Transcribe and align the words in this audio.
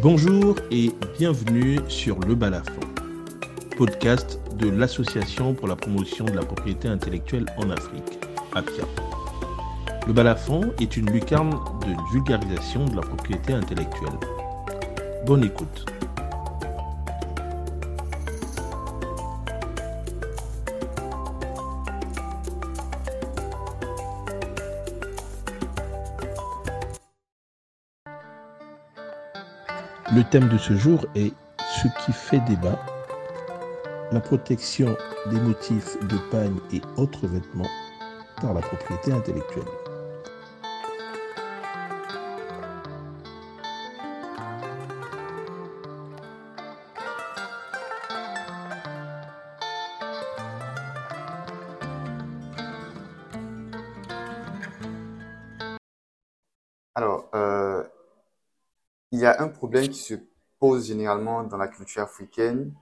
Bonjour 0.00 0.54
et 0.70 0.92
bienvenue 1.18 1.80
sur 1.88 2.20
Le 2.20 2.36
Balafon, 2.36 2.80
podcast 3.76 4.38
de 4.56 4.70
l'Association 4.70 5.54
pour 5.54 5.66
la 5.66 5.74
promotion 5.74 6.24
de 6.24 6.34
la 6.34 6.42
propriété 6.42 6.86
intellectuelle 6.86 7.46
en 7.56 7.68
Afrique, 7.70 8.20
APIA. 8.54 8.84
Le 10.06 10.12
Balafon 10.12 10.72
est 10.80 10.96
une 10.96 11.10
lucarne 11.10 11.50
de 11.50 12.12
vulgarisation 12.12 12.84
de 12.84 12.94
la 12.94 13.02
propriété 13.02 13.54
intellectuelle. 13.54 14.20
Bonne 15.26 15.42
écoute. 15.42 15.84
Le 30.10 30.24
thème 30.24 30.48
de 30.48 30.56
ce 30.56 30.74
jour 30.74 31.04
est 31.14 31.34
ce 31.60 31.86
qui 32.02 32.12
fait 32.12 32.40
débat, 32.40 32.78
la 34.10 34.20
protection 34.20 34.96
des 35.30 35.38
motifs 35.38 35.98
de 36.08 36.16
pagne 36.30 36.56
et 36.72 36.80
autres 36.96 37.26
vêtements 37.26 37.68
par 38.40 38.54
la 38.54 38.62
propriété 38.62 39.12
intellectuelle. 39.12 39.64
Alors, 56.94 57.28
euh, 57.34 57.84
il 59.10 59.20
y 59.20 59.26
a 59.26 59.42
un 59.42 59.48
problème 59.48 59.88
qui 59.88 60.00
se 60.00 60.14
pose 60.58 60.86
généralement 60.86 61.44
dans 61.44 61.56
la 61.56 61.68
culture 61.68 62.02
africaine, 62.02 62.74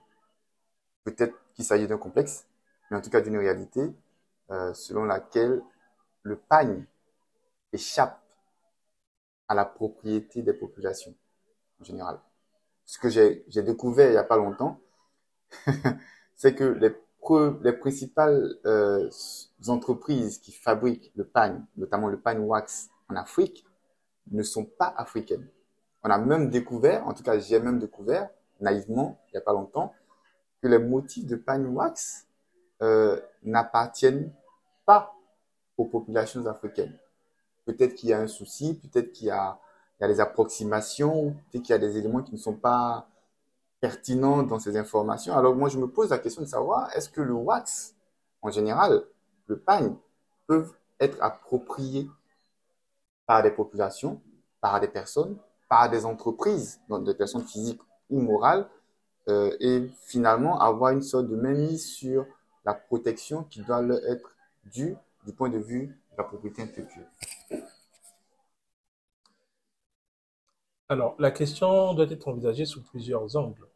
peut-être 1.05 1.35
qu'il 1.55 1.65
s'agit 1.65 1.87
d'un 1.87 1.99
complexe, 1.99 2.47
mais 2.91 2.97
en 2.97 3.01
tout 3.01 3.11
cas 3.11 3.21
d'une 3.21 3.37
réalité, 3.37 3.93
euh, 4.51 4.73
selon 4.75 5.05
laquelle 5.05 5.63
le 6.23 6.37
pagne 6.37 6.85
échappe 7.73 8.21
à 9.49 9.55
la 9.55 9.65
propriété 9.65 10.43
des 10.43 10.53
populations 10.53 11.15
en 11.81 11.85
général. 11.85 12.19
Ce 12.85 12.99
que 12.99 13.09
j'ai 13.09 13.63
découvert 13.63 14.09
il 14.09 14.13
n'y 14.13 14.17
a 14.19 14.25
pas 14.25 14.37
longtemps, 14.37 14.81
c'est 16.37 16.55
que 16.55 16.65
les, 16.65 16.95
les 17.63 17.73
principales 17.73 18.57
euh, 18.65 19.09
entreprises 19.69 20.39
qui 20.39 20.53
fabriquent 20.53 21.13
le 21.15 21.25
pagne, 21.25 21.65
notamment 21.77 22.09
le 22.09 22.19
pagne 22.21 22.41
wax 22.41 22.89
en 23.09 23.17
Afrique, 23.17 23.65
ne 24.31 24.43
sont 24.43 24.65
pas 24.65 24.93
africaines. 24.97 25.49
On 26.07 26.11
a 26.11 26.19
même 26.19 26.51
découvert, 26.51 27.05
en 27.09 27.15
tout 27.15 27.25
cas 27.25 27.37
j'ai 27.37 27.59
même 27.59 27.81
découvert, 27.81 28.31
naïvement, 28.61 29.19
il 29.27 29.33
n'y 29.33 29.39
a 29.39 29.41
pas 29.41 29.53
longtemps, 29.53 29.93
que 30.63 30.69
les 30.69 30.79
motifs 30.79 31.27
de 31.27 31.35
pagne 31.35 31.67
wax 31.67 32.29
euh, 32.81 33.21
n'appartiennent 33.43 34.33
pas 34.85 35.17
aux 35.77 35.87
populations 35.87 36.47
africaines. 36.47 36.97
Peut-être 37.65 37.97
qu'il 37.97 38.11
y 38.11 38.13
a 38.13 38.21
un 38.21 38.29
souci, 38.29 38.79
peut-être 38.79 39.11
qu'il 39.11 39.27
y 39.27 39.31
a, 39.31 39.59
il 39.99 40.03
y 40.03 40.05
a 40.05 40.09
des 40.09 40.21
approximations, 40.21 41.35
peut-être 41.51 41.65
qu'il 41.65 41.73
y 41.73 41.75
a 41.75 41.79
des 41.79 41.99
éléments 41.99 42.23
qui 42.23 42.33
ne 42.35 42.39
sont 42.39 42.55
pas 42.55 43.09
pertinents 43.81 44.45
dans 44.45 44.61
ces 44.61 44.77
informations. 44.77 45.37
Alors 45.37 45.57
moi 45.57 45.69
je 45.69 45.77
me 45.77 45.89
pose 45.89 46.11
la 46.11 46.19
question 46.19 46.43
de 46.43 46.47
savoir, 46.47 46.89
est-ce 46.95 47.09
que 47.09 47.21
le 47.21 47.33
wax, 47.33 47.97
en 48.43 48.53
général, 48.53 49.03
le 49.49 49.59
pagne, 49.59 49.97
peuvent 50.47 50.73
être 51.01 51.21
appropriés 51.21 52.09
par 53.27 53.43
des 53.43 53.51
populations, 53.51 54.23
par 54.61 54.79
des 54.79 54.87
personnes, 54.87 55.37
par 55.69 55.91
des 55.91 56.05
entreprises, 56.05 56.81
donc 56.89 57.05
des 57.05 57.15
personnes 57.15 57.45
physiques 57.45 57.81
ou 58.11 58.21
morales, 58.21 58.69
euh, 59.29 59.57
et 59.61 59.89
finalement 60.07 60.61
avoir 60.61 60.93
une 60.93 61.03
sorte 61.03 61.27
de 61.29 61.37
mainmise 61.37 61.87
sur 61.87 62.27
la 62.65 62.75
protection 62.75 63.45
qui 63.45 63.63
doit 63.63 63.83
leur 63.83 64.05
être 64.07 64.31
due 64.73 64.97
du 65.25 65.33
point 65.33 65.49
de 65.49 65.59
vue 65.59 65.89
de 66.13 66.17
la 66.19 66.25
propriété 66.25 66.63
intellectuelle. 66.63 67.11
Alors, 70.89 71.17
la 71.19 71.33
question 71.33 71.95
doit 71.95 72.09
être 72.11 72.29
envisagée 72.29 72.65
sous 72.65 72.83
plusieurs 72.83 73.35
angles. 73.37 73.67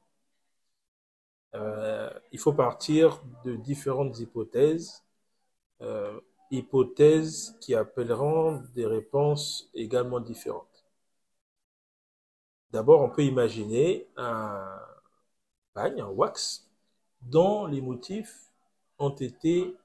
Euh, 1.54 2.10
il 2.30 2.38
faut 2.38 2.52
partir 2.52 3.20
de 3.44 3.56
différentes 3.56 4.18
hypothèses, 4.20 5.02
euh, 5.82 6.20
hypothèses 6.52 7.56
qui 7.60 7.74
appelleront 7.74 8.62
des 8.74 8.86
réponses 8.86 9.70
également 9.74 10.20
différentes. 10.20 10.69
D'abord, 12.70 13.00
on 13.00 13.10
peut 13.10 13.24
imaginer 13.24 14.06
un 14.16 14.78
pagne, 15.74 16.00
un 16.00 16.08
wax, 16.08 16.68
dont 17.22 17.66
les 17.66 17.80
motifs 17.80 18.52
ont 18.98 19.10
été 19.10 19.76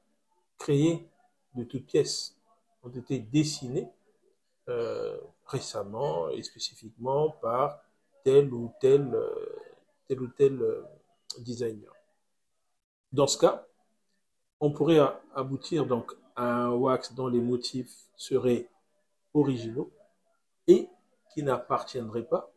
créés 0.57 1.07
de 1.55 1.63
toutes 1.63 1.85
pièces, 1.85 2.37
ont 2.83 2.89
été 2.89 3.19
dessinés 3.19 3.89
euh, 4.69 5.19
récemment 5.45 6.29
et 6.29 6.43
spécifiquement 6.43 7.29
par 7.29 7.79
tel 8.23 8.53
ou 8.53 8.71
tel, 8.79 9.13
euh, 9.13 10.11
euh, 10.11 10.83
designer. 11.39 11.91
Dans 13.11 13.27
ce 13.27 13.37
cas, 13.37 13.65
on 14.59 14.71
pourrait 14.71 14.99
aboutir 15.33 15.85
donc 15.85 16.13
à 16.35 16.65
un 16.65 16.71
wax 16.71 17.13
dont 17.13 17.27
les 17.27 17.39
motifs 17.39 17.93
seraient 18.15 18.69
originaux 19.33 19.91
et 20.67 20.89
qui 21.33 21.43
n'appartiendraient 21.43 22.27
pas 22.27 22.51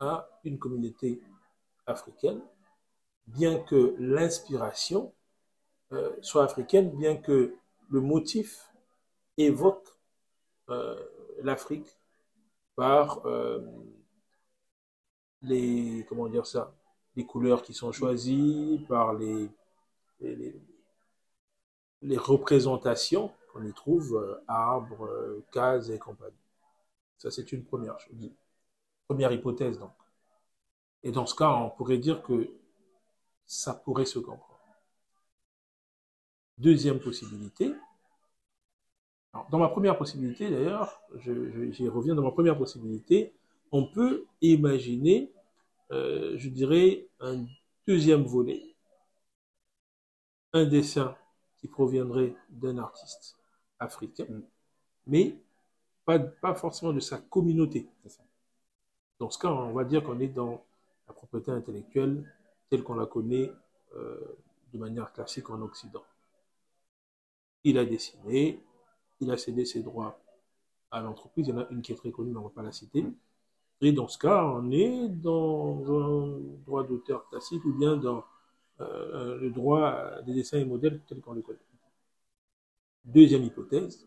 à 0.00 0.28
une 0.44 0.58
communauté 0.58 1.20
africaine, 1.86 2.40
bien 3.26 3.58
que 3.58 3.94
l'inspiration 3.98 5.12
euh, 5.92 6.14
soit 6.22 6.44
africaine, 6.44 6.90
bien 6.96 7.16
que 7.16 7.56
le 7.90 8.00
motif 8.00 8.70
évoque 9.36 9.88
euh, 10.68 11.02
l'Afrique 11.42 11.88
par 12.76 13.26
euh, 13.26 13.60
les 15.42 16.04
comment 16.08 16.28
dire 16.28 16.46
ça, 16.46 16.74
les 17.16 17.24
couleurs 17.24 17.62
qui 17.62 17.74
sont 17.74 17.92
choisies, 17.92 18.84
par 18.88 19.14
les, 19.14 19.48
les, 20.20 20.60
les 22.02 22.16
représentations 22.16 23.32
qu'on 23.52 23.64
y 23.64 23.72
trouve, 23.72 24.38
arbres, 24.46 25.42
cases 25.50 25.88
et 25.88 25.98
compagnie. 25.98 26.36
Ça, 27.16 27.30
c'est 27.30 27.50
une 27.50 27.64
première 27.64 27.98
chose. 27.98 28.30
Première 29.08 29.32
hypothèse, 29.32 29.78
donc. 29.78 29.92
Et 31.02 31.10
dans 31.10 31.26
ce 31.26 31.34
cas, 31.34 31.50
on 31.50 31.70
pourrait 31.70 31.98
dire 31.98 32.22
que 32.22 32.50
ça 33.46 33.74
pourrait 33.74 34.04
se 34.04 34.18
comprendre. 34.18 34.60
Deuxième 36.58 37.00
possibilité. 37.00 37.72
dans 39.50 39.58
ma 39.58 39.68
première 39.68 39.96
possibilité, 39.96 40.50
d'ailleurs, 40.50 41.00
j'y 41.16 41.88
reviens 41.88 42.14
dans 42.14 42.22
ma 42.22 42.32
première 42.32 42.58
possibilité, 42.58 43.32
on 43.72 43.86
peut 43.86 44.26
imaginer, 44.40 45.32
euh, 45.92 46.34
je 46.36 46.48
dirais, 46.48 47.08
un 47.20 47.46
deuxième 47.86 48.24
volet. 48.24 48.62
Un 50.52 50.64
dessin 50.66 51.16
qui 51.58 51.68
proviendrait 51.68 52.34
d'un 52.50 52.78
artiste 52.78 53.36
africain, 53.78 54.42
mais 55.06 55.36
pas, 56.04 56.18
pas 56.18 56.54
forcément 56.54 56.92
de 56.92 57.00
sa 57.00 57.18
communauté. 57.18 57.88
Dans 59.18 59.30
ce 59.30 59.38
cas, 59.38 59.48
on 59.48 59.72
va 59.72 59.84
dire 59.84 60.04
qu'on 60.04 60.20
est 60.20 60.28
dans 60.28 60.64
la 61.06 61.14
propriété 61.14 61.50
intellectuelle 61.50 62.24
telle 62.70 62.82
qu'on 62.82 62.94
la 62.94 63.06
connaît 63.06 63.50
euh, 63.96 64.36
de 64.72 64.78
manière 64.78 65.12
classique 65.12 65.50
en 65.50 65.60
Occident. 65.62 66.04
Il 67.64 67.78
a 67.78 67.84
dessiné, 67.84 68.62
il 69.20 69.30
a 69.30 69.36
cédé 69.36 69.64
ses 69.64 69.82
droits 69.82 70.20
à 70.90 71.00
l'entreprise. 71.00 71.48
Il 71.48 71.50
y 71.50 71.52
en 71.54 71.60
a 71.60 71.68
une 71.70 71.82
qui 71.82 71.92
est 71.92 71.96
très 71.96 72.12
connue, 72.12 72.30
mais 72.30 72.38
on 72.38 72.42
ne 72.42 72.48
va 72.48 72.54
pas 72.54 72.62
la 72.62 72.72
citer. 72.72 73.04
Et 73.80 73.92
dans 73.92 74.08
ce 74.08 74.18
cas, 74.18 74.44
on 74.44 74.70
est 74.70 75.08
dans 75.08 75.82
un 76.00 76.38
droit 76.66 76.84
d'auteur 76.84 77.28
classique 77.28 77.64
ou 77.64 77.72
bien 77.72 77.96
dans 77.96 78.24
euh, 78.80 79.38
le 79.38 79.50
droit 79.50 80.20
des 80.22 80.34
dessins 80.34 80.58
et 80.58 80.64
modèles 80.64 81.00
tels 81.08 81.20
qu'on 81.20 81.32
les 81.32 81.42
connaît. 81.42 81.58
Deuxième 83.04 83.42
hypothèse, 83.44 84.06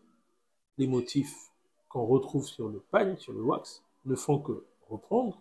les 0.78 0.86
motifs 0.86 1.50
qu'on 1.88 2.06
retrouve 2.06 2.46
sur 2.46 2.68
le 2.68 2.80
pagne, 2.80 3.16
sur 3.16 3.32
le 3.32 3.42
wax, 3.42 3.82
ne 4.04 4.14
font 4.14 4.38
que 4.38 4.64
reprendre, 4.92 5.40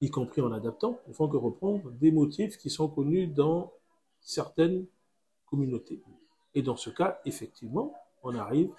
y 0.00 0.10
compris 0.10 0.40
en 0.40 0.52
adaptant, 0.52 1.00
ne 1.08 1.12
font 1.12 1.28
que 1.28 1.36
reprendre 1.36 1.90
des 1.90 2.12
motifs 2.12 2.56
qui 2.56 2.70
sont 2.70 2.88
connus 2.88 3.26
dans 3.26 3.72
certaines 4.20 4.86
communautés. 5.46 6.00
Et 6.54 6.62
dans 6.62 6.76
ce 6.76 6.90
cas, 6.90 7.20
effectivement, 7.24 7.94
on 8.22 8.34
arrive 8.34 8.72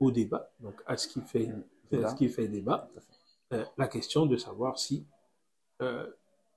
au 0.00 0.10
débat, 0.10 0.50
donc 0.60 0.82
à 0.86 0.96
ce 0.96 1.06
qui 1.08 1.20
fait, 1.20 1.50
ce 1.90 2.14
qui 2.14 2.28
fait 2.28 2.48
débat, 2.48 2.90
euh, 3.52 3.64
la 3.76 3.86
question 3.86 4.26
de 4.26 4.36
savoir 4.36 4.78
si 4.78 5.04
euh, 5.80 6.06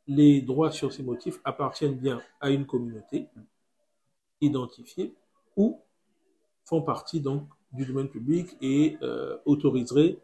les 0.07 0.42
droits 0.42 0.71
sur 0.71 0.94
ces 0.94 1.03
motifs 1.03 1.39
appartiennent 1.44 1.95
bien 1.95 2.21
à 2.39 2.50
une 2.50 2.65
communauté 2.65 3.27
identifiée 4.42 5.13
ou 5.56 5.80
font 6.63 6.81
partie 6.81 7.21
donc 7.21 7.44
du 7.71 7.86
domaine 7.86 8.09
public 8.09 8.56
et 8.62 8.97
euh, 9.01 9.38
autoriseraient 9.45 10.18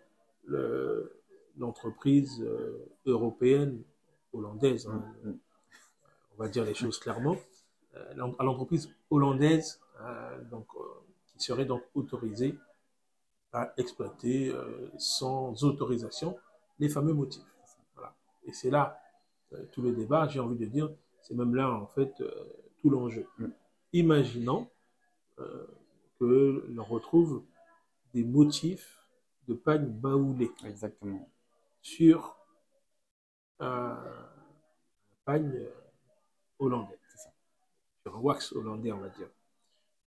l'entreprise 1.58 2.42
euh, 2.42 2.90
européenne, 3.06 3.84
hollandaise, 4.34 4.88
hein, 4.88 5.04
Mm. 5.24 5.32
on 6.34 6.44
va 6.44 6.50
dire 6.50 6.66
les 6.66 6.74
choses 6.74 6.98
clairement, 7.00 7.38
euh, 7.96 8.32
à 8.40 8.44
l'entreprise 8.44 8.90
hollandaise 9.10 9.82
euh, 10.02 10.44
donc, 10.46 10.68
qui 11.28 11.40
serait 11.40 11.66
donc 11.66 11.84
autorisée 11.94 12.58
à 13.54 13.74
exploiter 13.78 14.54
sans 14.98 15.66
autorisation 15.66 16.38
les 16.80 16.88
fameux 16.88 17.14
motifs. 17.14 17.44
Voilà. 17.96 18.16
Et 18.46 18.54
c'est 18.54 18.70
là 18.70 18.98
tout 19.74 19.82
le 19.82 19.92
débat, 19.92 20.30
j'ai 20.30 20.40
envie 20.40 20.56
de 20.56 20.66
dire, 20.66 20.90
c'est 21.22 21.36
même 21.36 21.54
là 21.54 21.70
en 21.70 21.88
fait 21.88 22.14
tout 22.80 22.90
l'enjeu. 22.90 23.28
Mm. 23.40 23.48
Imaginons 23.94 24.70
euh, 25.40 25.68
que 26.20 26.66
l'on 26.70 26.84
retrouve 26.84 27.44
des 28.14 28.24
motifs 28.24 29.01
de 29.48 29.54
pagne 29.54 29.86
baoulés 29.88 30.52
Exactement. 30.66 31.28
sur 31.82 32.38
un 33.60 33.98
pagne 35.26 35.52
euh, 35.56 35.72
hollandais. 36.60 36.98
Ça. 37.16 37.32
Sur 38.04 38.16
un 38.18 38.20
wax 38.20 38.54
hollandais, 38.54 38.92
on 38.92 39.00
va 39.00 39.10
dire. 39.10 39.28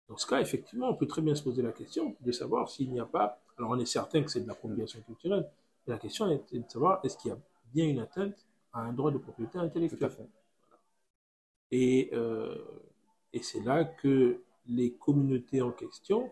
Dans 0.07 0.17
ce 0.17 0.27
cas, 0.27 0.39
effectivement, 0.41 0.89
on 0.89 0.95
peut 0.95 1.07
très 1.07 1.21
bien 1.21 1.35
se 1.35 1.43
poser 1.43 1.61
la 1.61 1.71
question 1.71 2.15
de 2.21 2.31
savoir 2.31 2.69
s'il 2.69 2.91
n'y 2.91 2.99
a 2.99 3.05
pas. 3.05 3.39
Alors, 3.57 3.71
on 3.71 3.79
est 3.79 3.85
certain 3.85 4.21
que 4.23 4.29
c'est 4.29 4.41
de 4.41 4.47
l'appropriation 4.47 5.01
culturelle, 5.01 5.49
mais 5.87 5.93
la 5.93 5.99
question 5.99 6.29
est 6.29 6.53
de 6.53 6.69
savoir 6.69 6.99
est-ce 7.03 7.17
qu'il 7.17 7.29
y 7.29 7.33
a 7.33 7.37
bien 7.73 7.87
une 7.87 7.99
atteinte 7.99 8.45
à 8.73 8.81
un 8.81 8.93
droit 8.93 9.11
de 9.11 9.17
propriété 9.17 9.53
Tout 9.53 9.59
à 9.59 9.63
intellectuelle. 9.63 10.11
fait. 10.11 10.29
Et, 11.71 12.09
euh, 12.13 12.55
et 13.33 13.41
c'est 13.41 13.61
là 13.61 13.83
que 13.85 14.41
les 14.67 14.93
communautés 14.93 15.61
en 15.61 15.71
question 15.71 16.31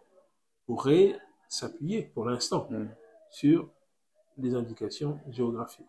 pourraient 0.66 1.20
s'appuyer, 1.54 2.04
pour 2.14 2.26
l'instant, 2.26 2.68
Mm. 2.70 2.88
sur 3.30 3.70
les 4.38 4.56
indications 4.56 5.20
géographiques. 5.30 5.86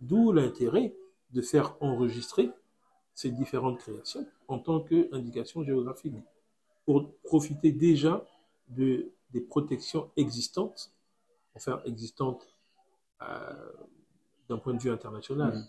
D'où 0.00 0.32
l'intérêt 0.32 0.94
de 1.30 1.40
faire 1.42 1.76
enregistrer 1.80 2.50
ces 3.14 3.30
différentes 3.30 3.78
créations 3.78 4.26
en 4.46 4.58
tant 4.58 4.80
qu'indication 4.80 5.62
géographique 5.64 6.14
pour 6.84 7.12
profiter 7.24 7.72
déjà 7.72 8.24
de, 8.68 9.10
des 9.30 9.40
protections 9.40 10.10
existantes, 10.16 10.92
enfin 11.54 11.80
existantes 11.84 12.54
euh, 13.22 13.72
d'un 14.48 14.58
point 14.58 14.74
de 14.74 14.80
vue 14.80 14.90
international. 14.90 15.54
Mhm. 15.54 15.66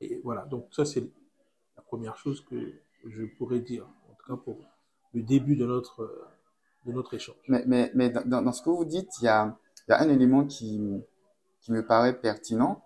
Et 0.00 0.20
voilà, 0.22 0.44
donc 0.46 0.68
ça 0.72 0.84
c'est 0.84 1.10
la 1.76 1.82
première 1.82 2.16
chose 2.16 2.40
que 2.42 2.74
je 3.06 3.24
pourrais 3.24 3.60
dire, 3.60 3.86
en 4.10 4.14
tout 4.14 4.26
cas 4.26 4.36
pour 4.36 4.58
le 5.12 5.22
début 5.22 5.56
de 5.56 5.66
notre, 5.66 6.28
de 6.84 6.92
notre 6.92 7.14
échange. 7.14 7.36
Mais, 7.48 7.64
mais, 7.66 7.90
mais 7.94 8.10
dans, 8.10 8.52
ce 8.52 8.62
que 8.62 8.70
vous 8.70 8.84
dites, 8.84 9.10
il 9.20 9.24
y 9.24 9.28
a, 9.28 9.56
y 9.88 9.92
a 9.92 10.00
un 10.00 10.08
élément 10.08 10.44
qui, 10.44 10.80
qui 11.60 11.72
me 11.72 11.84
paraît 11.86 12.18
pertinent 12.18 12.82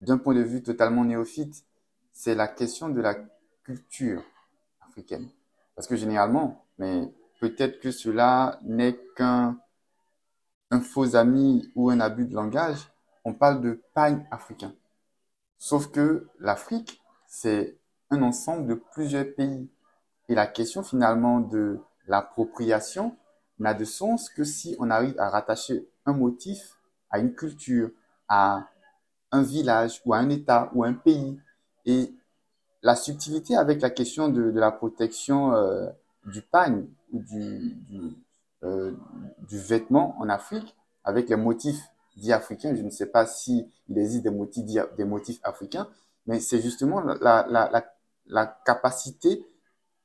d'un 0.00 0.18
point 0.18 0.34
de 0.34 0.42
vue 0.42 0.62
totalement 0.62 1.04
néophyte, 1.04 1.64
c'est 2.12 2.34
la 2.34 2.48
question 2.48 2.88
de 2.88 3.00
la 3.00 3.16
culture 3.64 4.22
africaine. 4.80 5.28
Parce 5.74 5.88
que 5.88 5.96
généralement, 5.96 6.64
mais 6.78 7.12
peut-être 7.40 7.80
que 7.80 7.90
cela 7.90 8.58
n'est 8.62 8.98
qu'un 9.16 9.58
un 10.70 10.80
faux 10.80 11.16
ami 11.16 11.70
ou 11.74 11.90
un 11.90 12.00
abus 12.00 12.26
de 12.26 12.34
langage, 12.34 12.90
on 13.24 13.32
parle 13.32 13.60
de 13.62 13.82
pagne 13.94 14.26
africain. 14.30 14.74
Sauf 15.58 15.90
que 15.90 16.28
l'Afrique, 16.38 17.00
c'est 17.26 17.78
un 18.10 18.22
ensemble 18.22 18.66
de 18.66 18.74
plusieurs 18.74 19.34
pays. 19.34 19.68
Et 20.28 20.34
la 20.34 20.46
question 20.46 20.82
finalement 20.82 21.40
de 21.40 21.80
l'appropriation 22.08 23.16
n'a 23.58 23.74
de 23.74 23.84
sens 23.84 24.28
que 24.30 24.44
si 24.44 24.76
on 24.78 24.90
arrive 24.90 25.18
à 25.18 25.30
rattacher 25.30 25.88
un 26.06 26.12
motif 26.12 26.76
à 27.10 27.18
une 27.18 27.34
culture, 27.34 27.90
à 28.28 28.68
un 29.30 29.42
village 29.42 30.00
ou 30.04 30.14
à 30.14 30.18
un 30.18 30.28
État 30.30 30.70
ou 30.74 30.84
à 30.84 30.88
un 30.88 30.94
pays. 30.94 31.38
Et 31.86 32.14
la 32.82 32.96
subtilité 32.96 33.56
avec 33.56 33.80
la 33.80 33.90
question 33.90 34.28
de, 34.28 34.50
la 34.50 34.70
protection 34.70 35.54
euh, 35.54 35.88
du 36.26 36.42
pagne 36.42 36.86
ou 37.12 37.22
euh, 38.64 38.92
du 39.48 39.58
vêtement 39.58 40.16
en 40.18 40.28
Afrique 40.28 40.76
avec 41.04 41.28
les 41.28 41.36
motifs 41.36 41.80
dits 42.16 42.32
africains. 42.32 42.74
Je 42.74 42.82
ne 42.82 42.90
sais 42.90 43.06
pas 43.06 43.26
si 43.26 43.66
il 43.88 43.98
existe 43.98 44.24
des 44.24 45.04
motifs, 45.04 45.40
africains, 45.42 45.88
mais 46.26 46.40
c'est 46.40 46.60
justement 46.60 47.00
la 47.00 48.46
capacité 48.64 49.44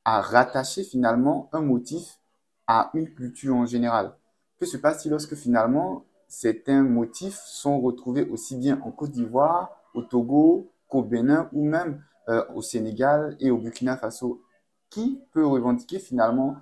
à 0.06 0.22
rattacher 0.22 0.84
finalement 0.84 1.50
un 1.54 1.62
motif 1.62 2.20
à 2.68 2.92
une 2.94 3.14
culture 3.14 3.56
en 3.56 3.66
général. 3.66 4.16
Que 4.60 4.66
se 4.66 4.78
passe-t-il 4.78 5.12
lorsque 5.12 5.36
finalement 5.36 6.06
certains 6.28 6.84
motifs 6.84 7.40
sont 7.46 7.80
retrouvés 7.80 8.28
aussi 8.30 8.56
bien 8.56 8.80
en 8.82 8.92
Côte 8.92 9.12
d'Ivoire, 9.12 9.72
au 9.94 10.02
Togo, 10.02 10.72
qu'au 10.88 11.04
Bénin 11.04 11.50
ou 11.54 11.66
même 11.66 12.04
euh, 12.30 12.44
au 12.56 12.62
Sénégal 12.62 13.36
et 13.40 13.52
au 13.52 13.58
Burkina 13.58 13.98
Faso? 13.98 14.42
Qui 14.90 15.22
peut 15.32 15.46
revendiquer 15.46 16.00
finalement, 16.00 16.56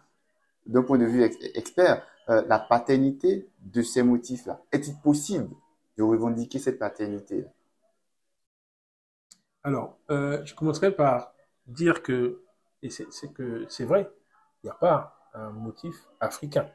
d'un 0.66 0.84
point 0.84 0.98
de 0.98 1.06
vue 1.06 1.24
ex- 1.24 1.38
expert, 1.54 2.06
euh, 2.30 2.44
la 2.48 2.60
paternité 2.60 3.50
de 3.60 3.82
ces 3.82 4.04
motifs-là? 4.04 4.62
Est-il 4.72 4.96
possible 5.00 5.50
de 5.98 6.04
revendiquer 6.04 6.60
cette 6.60 6.80
paternité 6.80 7.46
Alors, 9.64 9.98
euh, 10.10 10.44
je 10.46 10.56
commencerai 10.56 10.92
par 10.92 11.34
dire 11.68 12.02
que, 12.02 12.42
et 12.84 12.90
c'est 12.90 13.34
que 13.34 13.66
c'est 13.70 13.86
vrai, 13.86 14.12
il 14.64 14.68
n'y 14.68 14.72
a 14.72 14.76
pas 14.76 15.30
un 15.34 15.52
motif 15.52 15.96
africain. 16.20 16.70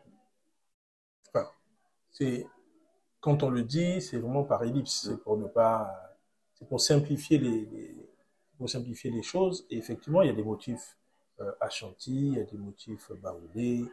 Enfin, 1.28 1.48
c'est, 2.10 2.46
quand 3.20 3.42
on 3.42 3.50
le 3.50 3.62
dit, 3.62 4.00
c'est 4.00 4.18
vraiment 4.18 4.44
par 4.44 4.62
ellipse, 4.64 5.08
c'est 5.08 5.22
pour 5.22 5.36
ne 5.36 5.46
pas, 5.46 6.16
c'est 6.54 6.68
pour 6.68 6.80
simplifier 6.80 7.38
les, 7.38 7.96
pour 8.58 8.68
simplifier 8.70 9.10
les 9.10 9.22
choses. 9.22 9.66
Et 9.70 9.78
effectivement, 9.78 10.22
il 10.22 10.28
y 10.28 10.30
a 10.30 10.34
des 10.34 10.44
motifs 10.44 10.96
euh, 11.40 11.52
Ashanti, 11.60 12.28
il 12.28 12.38
y 12.38 12.40
a 12.40 12.44
des 12.44 12.56
motifs 12.56 13.12
baoulés, 13.12 13.84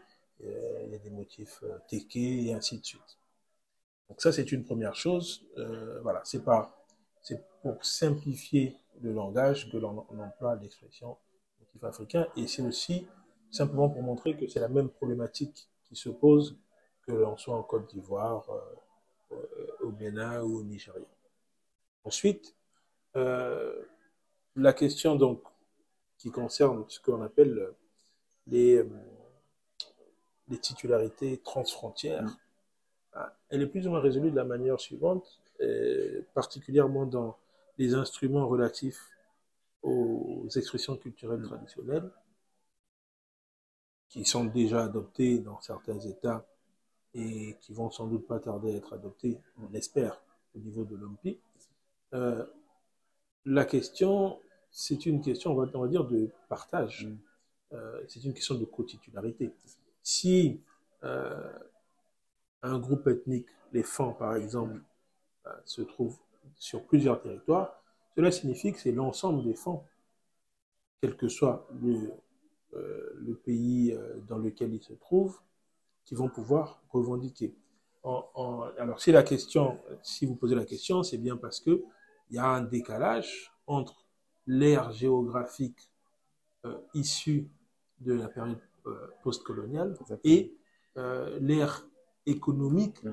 euh, 0.43 0.83
il 0.85 0.91
y 0.91 0.95
a 0.95 0.99
des 0.99 1.09
motifs 1.09 1.63
euh, 1.63 1.77
et 2.15 2.53
ainsi 2.53 2.79
de 2.79 2.85
suite. 2.85 3.17
Donc 4.09 4.21
ça, 4.21 4.31
c'est 4.31 4.51
une 4.51 4.63
première 4.63 4.95
chose. 4.95 5.45
Euh, 5.57 5.99
voilà, 6.01 6.21
c'est 6.23 6.43
pas, 6.43 6.85
c'est 7.21 7.43
pour 7.61 7.83
simplifier 7.83 8.77
le 9.01 9.11
langage 9.11 9.71
que 9.71 9.77
l'on 9.77 10.05
on 10.09 10.19
emploie 10.19 10.55
l'expression 10.55 11.17
Et 12.35 12.47
c'est 12.47 12.61
aussi 12.61 13.07
simplement 13.51 13.89
pour 13.89 14.01
montrer 14.01 14.35
que 14.35 14.47
c'est 14.47 14.59
la 14.59 14.69
même 14.69 14.89
problématique 14.89 15.67
qui 15.83 15.95
se 15.95 16.09
pose 16.09 16.57
que 17.05 17.11
l'on 17.11 17.37
soit 17.37 17.55
en 17.55 17.63
Côte 17.63 17.89
d'Ivoire, 17.89 18.49
euh, 19.31 19.67
au 19.81 19.89
Bénin 19.89 20.41
ou 20.41 20.59
au 20.59 20.63
Nigeria. 20.63 21.05
Ensuite, 22.05 22.55
euh, 23.15 23.83
la 24.55 24.73
question 24.73 25.15
donc 25.15 25.41
qui 26.17 26.31
concerne 26.31 26.85
ce 26.87 26.99
qu'on 26.99 27.21
appelle 27.21 27.73
les, 28.47 28.77
euh, 28.77 28.89
les 30.47 30.57
titularités 30.57 31.37
transfrontières, 31.37 32.37
ah, 33.13 33.35
elle 33.49 33.61
est 33.61 33.67
plus 33.67 33.85
ou 33.87 33.91
moins 33.91 33.99
résolue 33.99 34.31
de 34.31 34.35
la 34.35 34.45
manière 34.45 34.79
suivante, 34.79 35.39
particulièrement 36.33 37.05
dans 37.05 37.37
les 37.77 37.93
instruments 37.93 38.47
relatifs 38.47 39.12
aux 40.43 40.49
expressions 40.49 40.97
culturelles 40.97 41.41
traditionnelles, 41.41 42.09
qui 44.09 44.25
sont 44.25 44.45
déjà 44.45 44.83
adoptés 44.83 45.39
dans 45.39 45.59
certains 45.61 45.99
États 45.99 46.45
et 47.15 47.57
qui 47.61 47.73
vont 47.73 47.91
sans 47.91 48.07
doute 48.07 48.27
pas 48.27 48.39
tarder 48.39 48.73
à 48.73 48.77
être 48.77 48.93
adoptés, 48.93 49.39
on 49.61 49.69
l'espère, 49.69 50.21
au 50.55 50.59
niveau 50.59 50.83
de 50.83 50.95
l'OMPI. 50.95 51.39
Euh, 52.13 52.45
la 53.45 53.65
question, 53.65 54.39
c'est 54.71 55.05
une 55.05 55.21
question, 55.21 55.51
on 55.51 55.55
va, 55.55 55.67
on 55.73 55.81
va 55.81 55.87
dire, 55.87 56.05
de 56.05 56.29
partage. 56.49 57.05
Mm. 57.05 57.17
Euh, 57.73 58.03
c'est 58.07 58.23
une 58.23 58.33
question 58.33 58.55
de 58.55 58.65
cotitularité. 58.65 59.51
Si 60.03 60.61
euh, 61.03 61.51
un 62.61 62.77
groupe 62.77 63.07
ethnique, 63.07 63.47
les 63.71 63.83
Fans 63.83 64.13
par 64.13 64.35
exemple, 64.35 64.79
se 65.65 65.81
trouve 65.81 66.17
sur 66.55 66.85
plusieurs 66.85 67.21
territoires, 67.21 67.83
cela 68.15 68.31
signifie 68.31 68.71
que 68.71 68.79
c'est 68.79 68.91
l'ensemble 68.91 69.43
des 69.43 69.55
Fans, 69.55 69.85
quel 71.03 71.17
que 71.17 71.27
soit 71.27 71.67
le, 71.81 72.13
euh, 72.75 73.11
le 73.15 73.35
pays 73.35 73.91
euh, 73.91 74.21
dans 74.25 74.37
lequel 74.37 74.73
ils 74.73 74.81
se 74.81 74.93
trouvent, 74.93 75.37
qui 76.05 76.15
vont 76.15 76.29
pouvoir 76.29 76.81
revendiquer. 76.91 77.53
En- 78.03 78.23
en- 78.35 78.61
alors, 78.77 79.01
si 79.01 79.11
la 79.11 79.21
question, 79.23 79.79
si 80.01 80.25
vous 80.25 80.35
posez 80.35 80.55
la 80.55 80.63
question, 80.63 81.03
c'est 81.03 81.17
bien 81.17 81.35
parce 81.35 81.59
que 81.59 81.83
il 82.29 82.37
y 82.37 82.39
a 82.39 82.47
un 82.47 82.61
décalage 82.61 83.51
entre 83.67 84.05
l'ère 84.47 84.93
géographique 84.93 85.91
euh, 86.65 86.77
issue 86.93 87.49
de 87.99 88.13
la 88.13 88.29
période 88.29 88.61
euh, 88.87 89.07
postcoloniale 89.23 89.97
et 90.23 90.55
euh, 90.95 91.37
l'ère 91.41 91.85
économique, 92.25 93.03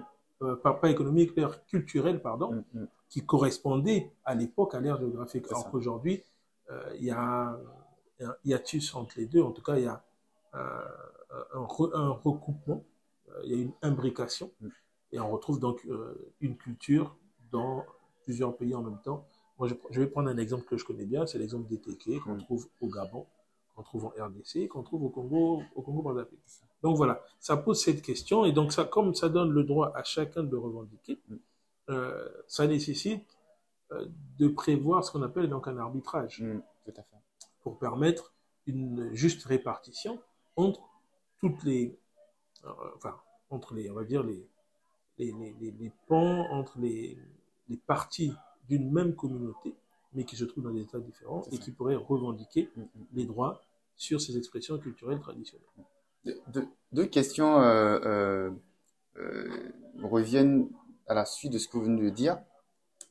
Mm. 0.43 0.55
pas, 0.63 0.79
économique, 0.91 1.35
l'ère 1.37 1.67
culturelle, 1.67 2.23
pardon, 2.23 2.51
Mm, 2.53 2.65
mm. 2.83 2.89
qui 3.09 3.27
correspondait 3.27 4.13
à 4.25 4.37
l'époque 4.37 4.77
à 4.77 4.81
l'ère 4.81 4.99
géographique. 4.99 5.47
Alors 5.51 5.69
qu'aujourd'hui, 5.73 6.23
il 7.01 7.05
y 7.05 7.11
a 7.11 7.21
un, 7.21 7.61
un 8.21 8.35
hiatus 8.45 8.95
entre 8.95 9.15
les 9.19 9.27
deux? 9.27 9.43
En 9.43 9.53
tout 9.53 9.63
cas, 9.63 9.77
il 9.79 9.85
y 9.85 9.87
a 9.87 10.03
un, 10.53 10.85
un, 11.55 11.63
re- 11.65 11.95
un 11.95 12.11
recoupement, 12.11 12.85
euh, 13.31 13.41
il 13.45 13.51
y 13.51 13.55
a 13.55 13.63
une 13.63 13.73
imbrication. 13.83 14.51
Mm. 14.61 14.69
Et 15.13 15.21
on 15.21 15.31
retrouve 15.31 15.59
donc 15.59 15.85
euh, 15.87 16.33
une 16.41 16.57
culture 16.57 17.17
dans 17.51 17.85
plusieurs 18.23 18.57
pays 18.57 18.75
en 18.75 18.83
même 18.83 19.01
temps. 19.03 19.27
Moi, 19.59 19.69
je, 19.69 19.75
je 19.91 20.01
vais 20.01 20.07
prendre 20.07 20.29
un 20.31 20.37
exemple 20.39 20.65
que 20.65 20.77
je 20.77 20.85
connais 20.85 21.05
bien, 21.07 21.27
c'est 21.27 21.39
l'exemple 21.39 21.69
des 21.69 21.81
Téké 21.81 22.19
qu'on 22.21 22.35
Mm. 22.35 22.45
trouve 22.45 22.69
au 22.81 22.89
Gabon, 22.89 23.27
qu'on 23.75 23.83
trouve 23.83 24.05
en 24.07 24.13
RDC, 24.25 24.69
qu'on 24.69 24.83
trouve 24.83 25.05
au 25.05 25.09
Congo, 25.11 25.63
au 25.75 25.83
Congo 25.83 26.03
Brazzaville. 26.03 26.39
Donc 26.83 26.97
voilà, 26.97 27.23
ça 27.41 27.57
pose 27.57 27.83
cette 27.83 28.03
question 28.03 28.45
et 28.45 28.53
donc 28.53 28.73
ça, 28.73 28.85
comme 28.85 29.15
ça 29.15 29.29
donne 29.29 29.51
le 29.51 29.65
droit 29.65 29.93
à 29.95 30.03
chacun 30.05 30.43
de 30.43 30.51
le 30.51 30.59
revendiquer, 30.59 31.19
Mm. 31.29 31.37
euh, 31.91 32.29
ça 32.47 32.67
nécessite 32.67 33.27
euh, 33.93 34.07
de 34.39 34.49
prévoir 34.49 35.05
ce 35.05 35.11
qu'on 35.11 35.23
appelle 35.23 35.49
donc 35.49 35.67
un 35.67 35.77
arbitrage 35.79 36.43
tout 36.85 36.93
à 36.97 37.03
fait. 37.03 37.17
Pour 37.63 37.79
permettre 37.79 38.35
une 38.67 39.15
juste 39.15 39.45
répartition 39.45 40.21
entre 40.57 40.83
toutes 41.39 41.63
les, 41.65 41.99
euh, 42.65 42.71
enfin, 42.97 43.17
entre 43.51 43.75
les, 43.75 43.91
on 43.91 43.95
va 43.95 44.05
dire 44.05 44.23
les, 44.23 44.47
les, 45.19 45.33
les, 45.33 45.71
les, 45.73 45.93
pans, 46.07 46.47
entre 46.51 46.79
les, 46.79 47.19
les 47.69 47.77
parties 47.77 48.33
d'une 48.69 48.91
même 48.93 49.15
communauté, 49.15 49.75
mais 50.13 50.25
qui 50.25 50.37
se 50.37 50.45
trouvent 50.45 50.65
dans 50.65 50.71
des 50.73 50.83
états 50.83 51.01
différents 51.01 51.43
et 51.53 51.59
qui 51.59 51.71
pourraient 51.73 51.97
revendiquer 51.97 52.71
Mm, 52.77 52.81
mm. 52.83 52.87
les 53.15 53.25
droits 53.25 53.61
sur 53.97 54.21
ces 54.21 54.37
expressions 54.39 54.79
culturelles 54.79 55.21
traditionnelles. 55.21 55.67
Deux, 56.25 56.41
deux- 56.49 56.69
deux 56.93 57.07
questions 57.07 57.61
euh, 57.61 58.51
euh, 59.17 59.73
reviennent 60.03 60.69
à 61.07 61.15
la 61.15 61.25
suite 61.25 61.53
de 61.53 61.59
ce 61.59 61.69
que 61.69 61.77
vous 61.77 61.85
venez 61.85 62.03
de 62.03 62.11
dire. 62.11 62.39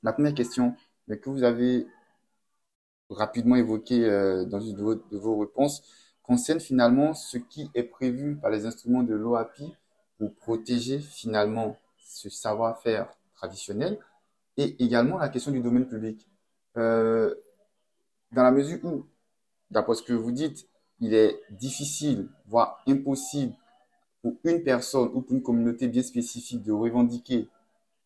La 0.03 0.13
première 0.13 0.33
question, 0.33 0.75
que 1.07 1.29
vous 1.29 1.43
avez 1.43 1.87
rapidement 3.09 3.55
évoqué 3.55 4.05
euh, 4.05 4.45
dans 4.45 4.59
une 4.59 4.75
de 4.75 4.81
vos, 4.81 4.95
de 4.95 5.17
vos 5.17 5.39
réponses, 5.39 5.83
concerne 6.23 6.59
finalement 6.59 7.13
ce 7.13 7.37
qui 7.37 7.71
est 7.73 7.83
prévu 7.83 8.35
par 8.35 8.51
les 8.51 8.65
instruments 8.65 9.03
de 9.03 9.15
l'OAPI 9.15 9.73
pour 10.17 10.33
protéger 10.35 10.99
finalement 10.99 11.77
ce 11.97 12.29
savoir-faire 12.29 13.09
traditionnel 13.35 13.97
et 14.57 14.83
également 14.83 15.17
la 15.17 15.29
question 15.29 15.51
du 15.51 15.61
domaine 15.61 15.87
public. 15.87 16.27
Euh, 16.77 17.33
dans 18.31 18.43
la 18.43 18.51
mesure 18.51 18.83
où, 18.83 19.05
d'après 19.71 19.95
ce 19.95 20.03
que 20.03 20.13
vous 20.13 20.31
dites, 20.31 20.67
il 20.99 21.13
est 21.13 21.39
difficile, 21.49 22.29
voire 22.45 22.83
impossible 22.87 23.55
pour 24.21 24.35
une 24.43 24.63
personne 24.63 25.09
ou 25.13 25.21
pour 25.21 25.33
une 25.33 25.41
communauté 25.41 25.87
bien 25.87 26.03
spécifique 26.03 26.61
de 26.61 26.73
revendiquer 26.73 27.47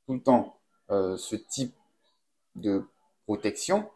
tout 0.05 0.13
le 0.13 0.21
temps 0.21 0.57
euh, 0.91 1.17
ce 1.17 1.35
type 1.35 1.73
de 2.55 2.83
protection, 3.25 3.89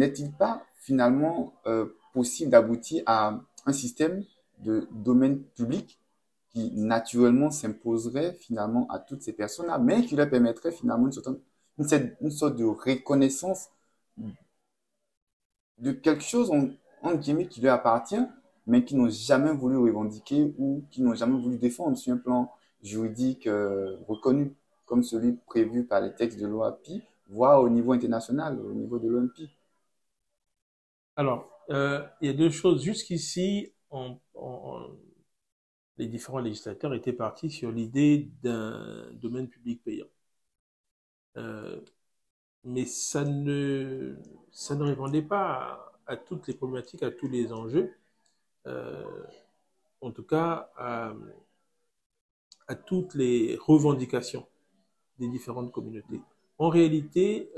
n'est-il 0.00 0.32
pas 0.32 0.64
finalement 0.80 1.52
euh, 1.66 1.86
possible 2.14 2.50
d'aboutir 2.50 3.02
à 3.06 3.40
un 3.66 3.72
système 3.72 4.24
de 4.58 4.88
domaine 4.90 5.42
public 5.54 5.98
qui 6.48 6.72
naturellement 6.72 7.50
s'imposerait 7.50 8.32
finalement 8.32 8.88
à 8.88 8.98
toutes 8.98 9.22
ces 9.22 9.32
personnes-là, 9.32 9.78
mais 9.78 10.04
qui 10.04 10.16
leur 10.16 10.28
permettrait 10.28 10.72
finalement 10.72 11.06
une 11.06 11.12
sorte, 11.12 12.56
de 12.56 12.64
reconnaissance 12.64 13.68
de 15.78 15.92
quelque 15.92 16.24
chose 16.24 16.50
en, 16.50 16.68
en 17.02 17.18
qui 17.18 17.60
leur 17.60 17.74
appartient, 17.74 18.26
mais 18.66 18.84
qui 18.84 18.96
n'ont 18.96 19.08
jamais 19.08 19.52
voulu 19.52 19.76
revendiquer 19.76 20.54
ou 20.58 20.82
qui 20.90 21.02
n'ont 21.02 21.14
jamais 21.14 21.40
voulu 21.40 21.56
défendre 21.56 21.96
sur 21.96 22.12
un 22.14 22.18
plan 22.18 22.50
juridique 22.82 23.46
euh, 23.46 23.96
reconnu, 24.08 24.54
comme 24.86 25.02
celui 25.02 25.32
prévu 25.46 25.84
par 25.84 26.00
les 26.00 26.14
textes 26.14 26.40
de 26.40 26.46
l'OAPI, 26.46 27.02
voire 27.28 27.62
au 27.62 27.68
niveau 27.68 27.92
international, 27.92 28.58
au 28.60 28.72
niveau 28.72 28.98
de 28.98 29.08
l'OMPI. 29.08 29.50
Alors, 31.20 31.50
euh, 31.68 32.02
il 32.22 32.28
y 32.28 32.30
a 32.30 32.32
deux 32.32 32.48
choses. 32.50 32.82
Jusqu'ici, 32.82 33.74
les 35.98 36.06
différents 36.08 36.38
législateurs 36.38 36.94
étaient 36.94 37.12
partis 37.12 37.50
sur 37.50 37.70
l'idée 37.70 38.30
d'un 38.42 39.10
domaine 39.12 39.46
public 39.46 39.82
payant. 39.84 40.06
Euh, 41.36 41.80
mais 42.64 42.86
ça 42.86 43.24
ne, 43.24 44.16
ça 44.50 44.74
ne 44.76 44.84
répondait 44.84 45.22
pas 45.22 45.92
à, 46.06 46.16
toutes 46.16 46.48
les 46.48 46.54
problématiques, 46.54 47.02
à 47.02 47.10
tous 47.10 47.28
les 47.28 47.52
enjeux, 47.52 47.92
euh, 48.66 49.04
en 50.00 50.12
tout 50.12 50.24
cas 50.24 50.72
à, 50.76 51.14
toutes 52.86 53.14
les 53.14 53.58
revendications 53.60 54.46
des 55.18 55.28
différentes 55.28 55.70
communautés. 55.72 56.22
En 56.58 56.70
réalité, 56.70 57.50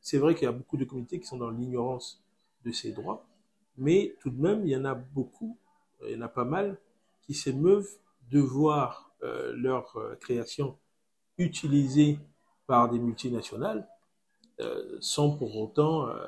c'est 0.00 0.18
vrai 0.18 0.34
qu'il 0.34 0.44
y 0.44 0.48
a 0.48 0.52
beaucoup 0.52 0.76
de 0.76 0.84
communautés 0.84 1.20
qui 1.20 1.26
sont 1.26 1.38
dans 1.38 1.50
l'ignorance 1.50 2.22
de 2.64 2.72
ces 2.72 2.92
droits, 2.92 3.26
mais 3.76 4.16
tout 4.20 4.30
de 4.30 4.40
même, 4.40 4.66
il 4.66 4.70
y 4.70 4.76
en 4.76 4.84
a 4.84 4.94
beaucoup, 4.94 5.58
il 6.04 6.12
y 6.12 6.16
en 6.16 6.22
a 6.22 6.28
pas 6.28 6.44
mal, 6.44 6.78
qui 7.22 7.34
s'émeuvent 7.34 7.88
de 8.30 8.40
voir 8.40 9.12
euh, 9.22 9.52
leur 9.56 9.96
euh, 9.96 10.14
création 10.16 10.78
utilisée 11.38 12.18
par 12.66 12.90
des 12.90 12.98
multinationales 12.98 13.88
euh, 14.60 14.98
sans 15.00 15.30
pour 15.36 15.56
autant 15.56 16.08
euh, 16.08 16.26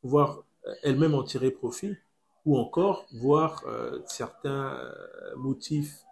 pouvoir 0.00 0.42
euh, 0.66 0.74
elles-mêmes 0.82 1.14
en 1.14 1.22
tirer 1.22 1.50
profit 1.50 1.96
ou 2.44 2.56
encore 2.58 3.06
voir 3.12 3.62
euh, 3.66 4.00
certains 4.06 4.74
euh, 4.74 5.36
motifs 5.36 6.04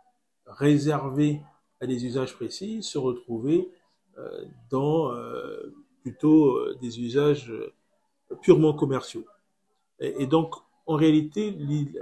réservés 0.47 1.43
à 1.81 1.87
des 1.87 2.07
usages 2.07 2.35
précis 2.35 2.83
se 2.83 2.99
retrouver 2.99 3.71
euh, 4.19 4.45
dans 4.71 5.13
euh, 5.13 5.75
plutôt 6.03 6.57
euh, 6.57 6.79
des 6.81 7.01
usages 7.01 7.51
euh, 7.51 7.73
purement 8.43 8.75
commerciaux. 8.75 9.27
Et, 10.01 10.27
donc, 10.27 10.55
en 10.87 10.97
réalité, 10.97 11.51
l'i- 11.51 11.93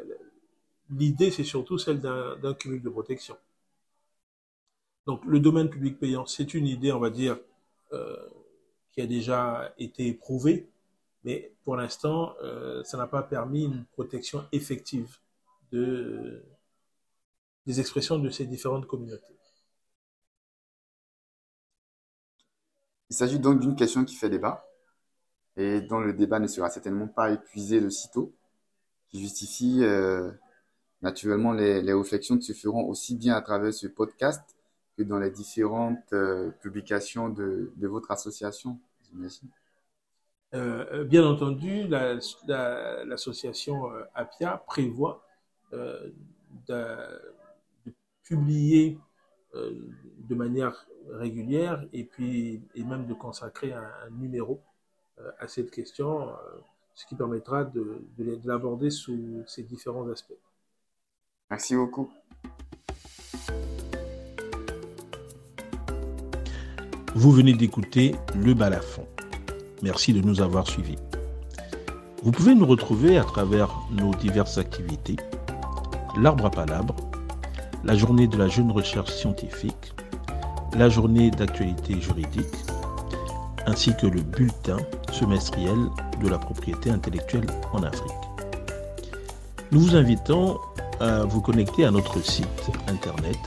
l'idée, 0.91 1.31
c'est 1.31 1.45
surtout 1.45 1.79
celle 1.79 2.01
d'un 2.01 2.55
cumul 2.55 2.83
de 2.83 2.89
protection. 2.89 3.37
Donc, 5.07 5.25
le 5.27 5.41
domaine 5.41 5.69
public 5.69 5.99
payant, 5.99 6.27
c'est 6.27 6.55
une 6.55 6.67
idée, 6.67 6.93
on 6.93 6.99
va 7.01 7.11
dire, 7.11 7.39
euh, 7.93 8.17
qui 8.93 9.01
a 9.01 9.07
déjà 9.07 9.75
été 9.79 10.07
éprouvée, 10.09 10.69
mais 11.25 11.53
pour 11.65 11.77
l'instant, 11.77 12.35
euh, 12.43 12.83
ça 12.85 12.97
n'a 12.99 13.07
pas 13.07 13.23
permis 13.23 13.65
une 13.65 13.85
protection 13.95 14.45
effective 14.53 15.19
de, 15.73 16.43
des 17.67 17.79
expressions 17.79 18.19
de 18.19 18.31
ces 18.31 18.47
différentes 18.47 18.87
communautés. 18.87 19.37
Il 23.09 23.17
s'agit 23.17 23.39
donc 23.39 23.61
d'une 23.61 23.77
question 23.77 24.05
qui 24.05 24.15
fait 24.15 24.29
débat 24.29 24.67
et 25.57 25.81
dont 25.81 26.01
le 26.01 26.13
débat 26.13 26.41
ne 26.41 26.47
sera 26.47 26.69
certainement 26.71 27.07
pas 27.07 27.31
épuisé 27.31 27.81
de 27.81 27.89
sitôt, 27.89 28.33
qui 29.09 29.21
justifie 29.21 29.81
euh, 29.83 30.31
naturellement 31.03 31.53
les, 31.53 31.93
réflexions 31.93 32.37
qui 32.39 32.45
se 32.45 32.53
feront 32.53 32.89
aussi 32.89 33.15
bien 33.17 33.35
à 33.35 33.43
travers 33.43 33.73
ce 33.73 33.87
podcast 33.87 34.43
que 34.97 35.03
dans 35.03 35.19
les 35.19 35.31
différentes 35.31 36.13
euh, 36.13 36.51
publications 36.63 37.29
de, 37.29 37.71
votre 37.83 38.11
association. 38.11 38.79
Euh, 40.55 41.05
bien 41.05 41.25
entendu, 41.25 41.87
la- 41.89 42.19
la- 42.47 43.05
l'association 43.05 43.91
euh, 43.93 44.05
APIA 44.15 44.63
prévoit 44.67 45.25
de, 45.73 46.77
publier 48.23 48.99
de 49.53 50.35
manière 50.35 50.87
régulière 51.11 51.85
et 51.93 52.05
puis 52.05 52.63
et 52.75 52.85
même 52.85 53.07
de 53.07 53.15
consacrer 53.15 53.73
un, 53.73 53.91
numéro 54.13 54.61
à 55.39 55.49
cette 55.49 55.71
question, 55.71 56.29
euh, 56.29 56.33
ce 56.95 57.07
qui 57.07 57.15
permettra 57.15 57.65
de, 57.65 58.05
de, 58.19 58.37
de 58.37 58.49
l'aborder 58.49 58.91
sous 58.91 59.43
ces 59.47 59.63
différents 59.63 60.09
aspects. 60.11 60.33
Merci 61.51 61.77
beaucoup. 61.77 62.11
Vous 67.15 67.31
venez 67.31 67.53
d'écouter 67.53 68.17
Le 68.35 68.55
Balafon. 68.55 69.07
Merci 69.83 70.13
de 70.13 70.21
nous 70.21 70.41
avoir 70.41 70.67
suivis. 70.67 70.99
Vous 72.23 72.33
pouvez 72.33 72.55
nous 72.55 72.67
retrouver 72.67 73.19
à 73.19 73.25
travers 73.25 73.71
nos 73.91 74.13
diverses 74.15 74.59
activités, 74.59 75.17
l'arbre 76.19 76.47
à 76.47 76.51
palabres, 76.51 76.97
la 77.85 77.95
journée 77.95 78.27
de 78.27 78.37
la 78.37 78.49
jeune 78.49 78.73
recherche 78.73 79.13
scientifique, 79.13 79.93
la 80.75 80.89
journée 80.89 81.31
d'actualité 81.31 82.01
juridique, 82.01 82.57
ainsi 83.67 83.95
que 83.95 84.07
le 84.07 84.23
bulletin 84.23 84.79
semestriel 85.15 85.89
de 86.21 86.29
la 86.29 86.39
propriété 86.39 86.91
intellectuelle 86.91 87.47
en 87.73 87.83
Afrique. 87.83 88.13
Nous 89.71 89.81
vous 89.81 89.97
invitons 89.97 90.59
à 91.01 91.25
vous 91.25 91.41
connecter 91.41 91.85
à 91.85 91.91
notre 91.91 92.21
site 92.21 92.71
internet 92.89 93.39